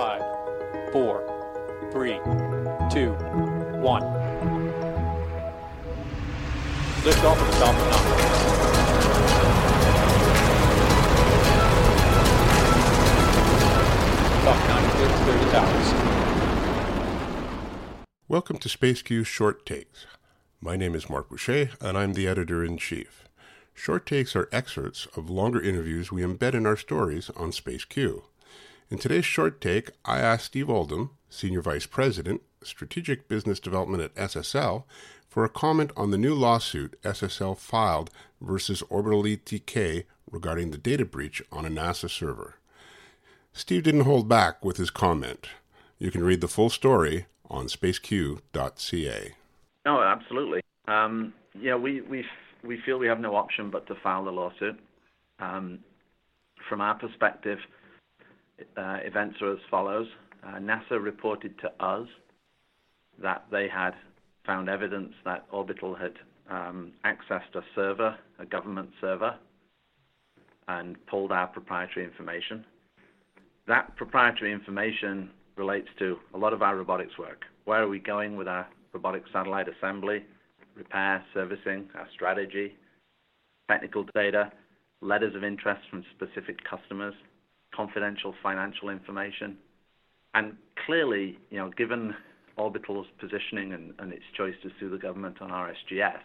Five, 0.00 0.22
four, 0.92 1.20
three, 1.92 2.16
two, 2.90 3.12
one. 3.82 4.02
Lift 7.04 7.22
off 7.22 7.38
of 7.38 7.46
the 7.46 7.52
Falcon 7.60 7.84
9. 7.84 8.00
Falcon 14.42 14.68
9 14.68 14.90
cleared 14.90 15.10
to 15.10 15.16
clear 15.22 15.38
the 15.38 15.50
towers. 15.50 15.88
Welcome 18.26 18.56
to 18.56 18.70
Space 18.70 19.02
SpaceQ 19.02 19.26
Short 19.26 19.66
Takes. 19.66 20.06
My 20.62 20.76
name 20.76 20.94
is 20.94 21.10
Mark 21.10 21.28
Boucher, 21.28 21.72
and 21.78 21.98
I'm 21.98 22.14
the 22.14 22.26
editor 22.26 22.64
in 22.64 22.78
chief. 22.78 23.28
Short 23.74 24.06
takes 24.06 24.34
are 24.34 24.48
excerpts 24.50 25.06
of 25.14 25.28
longer 25.28 25.60
interviews 25.60 26.10
we 26.10 26.22
embed 26.22 26.54
in 26.54 26.64
our 26.64 26.78
stories 26.78 27.28
on 27.36 27.50
SpaceQ. 27.50 28.22
In 28.90 28.98
today's 28.98 29.24
short 29.24 29.60
take, 29.60 29.90
I 30.04 30.18
asked 30.18 30.46
Steve 30.46 30.68
Oldham, 30.68 31.10
Senior 31.28 31.62
Vice 31.62 31.86
President, 31.86 32.42
Strategic 32.64 33.28
Business 33.28 33.60
Development 33.60 34.02
at 34.02 34.14
SSL, 34.16 34.82
for 35.28 35.44
a 35.44 35.48
comment 35.48 35.92
on 35.96 36.10
the 36.10 36.18
new 36.18 36.34
lawsuit 36.34 37.00
SSL 37.02 37.56
filed 37.56 38.10
versus 38.40 38.82
Orbital 38.90 39.22
ATK 39.22 40.06
regarding 40.28 40.72
the 40.72 40.78
data 40.78 41.04
breach 41.04 41.40
on 41.52 41.64
a 41.64 41.68
NASA 41.68 42.10
server. 42.10 42.56
Steve 43.52 43.84
didn't 43.84 44.00
hold 44.00 44.28
back 44.28 44.64
with 44.64 44.76
his 44.76 44.90
comment. 44.90 45.46
You 46.00 46.10
can 46.10 46.24
read 46.24 46.40
the 46.40 46.48
full 46.48 46.68
story 46.68 47.26
on 47.48 47.66
spaceq.ca. 47.66 49.34
No, 49.86 50.02
absolutely. 50.02 50.62
Um, 50.88 51.32
yeah, 51.56 51.76
we, 51.76 52.00
we, 52.00 52.24
we 52.64 52.80
feel 52.84 52.98
we 52.98 53.06
have 53.06 53.20
no 53.20 53.36
option 53.36 53.70
but 53.70 53.86
to 53.86 53.94
file 54.02 54.24
the 54.24 54.32
lawsuit. 54.32 54.80
Um, 55.38 55.78
from 56.68 56.80
our 56.80 56.96
perspective, 56.96 57.60
events 58.76 59.36
are 59.42 59.52
as 59.52 59.58
follows. 59.70 60.06
Uh, 60.42 60.58
NASA 60.58 61.02
reported 61.02 61.58
to 61.58 61.84
us 61.84 62.08
that 63.22 63.44
they 63.50 63.68
had 63.68 63.92
found 64.46 64.68
evidence 64.68 65.12
that 65.24 65.46
Orbital 65.52 65.94
had 65.94 66.14
um, 66.50 66.92
accessed 67.04 67.54
a 67.54 67.62
server, 67.74 68.16
a 68.38 68.46
government 68.46 68.90
server, 69.00 69.36
and 70.68 70.96
pulled 71.06 71.32
our 71.32 71.46
proprietary 71.46 72.04
information. 72.04 72.64
That 73.66 73.94
proprietary 73.96 74.52
information 74.52 75.30
relates 75.56 75.88
to 75.98 76.16
a 76.34 76.38
lot 76.38 76.52
of 76.52 76.62
our 76.62 76.76
robotics 76.76 77.18
work. 77.18 77.42
Where 77.64 77.82
are 77.82 77.88
we 77.88 77.98
going 77.98 78.36
with 78.36 78.48
our 78.48 78.66
robotic 78.92 79.24
satellite 79.32 79.66
assembly, 79.68 80.24
repair, 80.74 81.22
servicing, 81.34 81.88
our 81.94 82.08
strategy, 82.14 82.76
technical 83.70 84.04
data, 84.14 84.50
letters 85.02 85.34
of 85.34 85.44
interest 85.44 85.82
from 85.90 86.04
specific 86.16 86.58
customers, 86.68 87.14
confidential 87.74 88.34
financial 88.42 88.88
information. 88.88 89.56
And 90.34 90.56
clearly, 90.86 91.38
you 91.50 91.58
know, 91.58 91.70
given 91.70 92.14
Orbital's 92.56 93.06
positioning 93.18 93.72
and, 93.72 94.12
its 94.12 94.24
choice 94.36 94.54
to 94.62 94.70
sue 94.78 94.90
the 94.90 94.98
government 94.98 95.40
on 95.40 95.50
RSGS, 95.50 96.20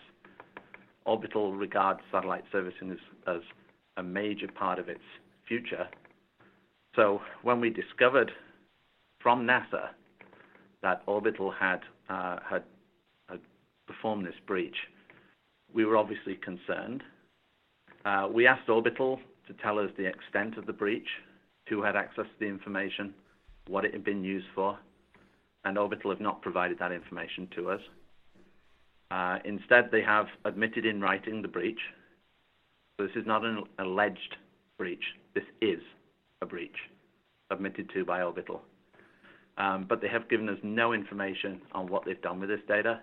Orbital 1.06 1.54
regards 1.54 2.00
satellite 2.12 2.44
servicing 2.52 2.98
as, 3.28 3.42
a 3.98 4.04
major 4.04 4.48
part 4.50 4.78
of 4.78 4.90
its 4.90 5.04
future. 5.48 5.88
So 6.98 7.22
when 7.44 7.62
we 7.62 7.70
discovered 7.70 8.30
from 9.22 9.48
NASA 9.48 9.92
that 10.82 11.02
Orbital 11.08 11.52
had, 11.52 11.80
uh, 12.10 12.38
performed 13.88 14.26
this 14.26 14.36
breach, 14.46 14.76
we 15.74 15.86
were 15.86 15.96
obviously 15.96 16.36
concerned. 16.36 17.04
Uh, 18.04 18.28
we 18.32 18.48
asked 18.48 18.68
Orbital 18.68 19.20
to 19.48 19.54
tell 19.54 19.80
us 19.80 19.90
the 19.98 20.06
extent 20.06 20.58
of 20.58 20.66
the 20.66 20.74
breach, 20.74 21.08
who 21.70 21.82
had 21.82 21.96
access 21.96 22.26
to 22.26 22.40
the 22.40 22.46
information, 22.46 23.14
what 23.68 23.86
it 23.86 23.94
had 23.94 24.04
been 24.04 24.24
used 24.24 24.48
for, 24.54 24.78
and 25.64 25.78
Orbital 25.78 26.12
have 26.12 26.22
not 26.22 26.42
provided 26.42 26.78
that 26.80 26.92
information 26.92 27.48
to 27.56 27.72
us. 27.72 27.82
Uh, 29.12 29.40
instead, 29.46 29.90
they 29.92 30.02
have 30.02 30.28
admitted 30.46 30.86
in 30.86 31.02
writing 31.02 31.42
the 31.42 31.48
breach. 31.48 31.80
So 32.98 33.08
this 33.08 33.16
is 33.16 33.26
not 33.26 33.44
an 33.44 33.64
alleged 33.80 34.38
breach. 34.78 35.04
This 35.34 35.44
is 35.62 35.80
a 36.42 36.46
breach 36.46 36.76
admitted 37.52 37.90
to 37.94 38.06
by 38.06 38.22
Orbital. 38.22 38.62
Um, 39.58 39.86
but 39.88 40.02
they 40.02 40.08
have 40.08 40.30
given 40.30 40.50
us 40.50 40.58
no 40.64 40.94
information 40.94 41.62
on 41.72 41.88
what 41.88 42.06
they've 42.06 42.22
done 42.22 42.40
with 42.40 42.50
this 42.50 42.60
data. 42.68 43.00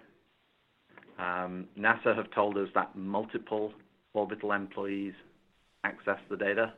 Um, 1.18 1.66
NASA 1.78 2.14
have 2.16 2.30
told 2.32 2.58
us 2.58 2.68
that 2.74 2.94
multiple 2.96 3.72
Orbital 4.14 4.52
employees 4.52 5.14
accessed 5.86 6.28
the 6.28 6.36
data. 6.36 6.74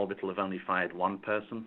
Orbital 0.00 0.30
have 0.30 0.38
only 0.38 0.58
fired 0.66 0.94
one 0.94 1.18
person. 1.18 1.66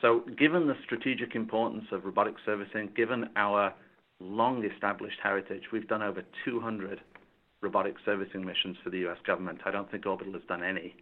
So, 0.00 0.22
given 0.38 0.66
the 0.66 0.76
strategic 0.84 1.34
importance 1.34 1.84
of 1.92 2.06
robotic 2.06 2.36
servicing, 2.46 2.88
given 2.96 3.28
our 3.36 3.74
long 4.18 4.64
established 4.64 5.18
heritage, 5.22 5.64
we've 5.72 5.86
done 5.86 6.02
over 6.02 6.22
200 6.46 7.00
robotic 7.60 7.96
servicing 8.04 8.44
missions 8.44 8.78
for 8.82 8.88
the 8.88 9.06
US 9.06 9.18
government. 9.26 9.60
I 9.66 9.70
don't 9.70 9.90
think 9.90 10.06
Orbital 10.06 10.32
has 10.32 10.42
done 10.48 10.64
any. 10.64 10.96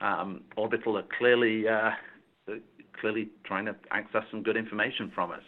Um, 0.00 0.42
Orbital 0.56 0.98
are 0.98 1.04
clearly 1.18 1.68
uh, 1.68 1.90
clearly 3.00 3.28
trying 3.44 3.66
to 3.66 3.76
access 3.92 4.24
some 4.32 4.42
good 4.42 4.56
information 4.56 5.12
from 5.14 5.30
us. 5.30 5.42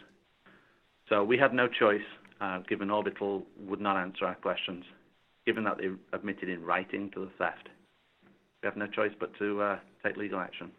So 1.09 1.21
we 1.23 1.37
had 1.37 1.53
no 1.53 1.67
choice, 1.67 2.07
uh, 2.39 2.59
given 2.69 2.89
Orbital 2.89 3.43
would 3.59 3.81
not 3.81 3.97
answer 3.97 4.25
our 4.25 4.35
questions, 4.35 4.85
given 5.45 5.65
that 5.65 5.77
they 5.79 5.89
admitted 6.13 6.47
in 6.47 6.63
writing 6.63 7.11
to 7.13 7.19
the 7.25 7.31
theft. 7.37 7.67
We 8.65 8.69
have 8.69 8.77
no 8.77 8.87
choice 8.87 9.11
but 9.19 9.29
to 9.37 9.61
uh, 9.61 9.79
take 10.03 10.17
legal 10.17 10.39
action. 10.39 10.71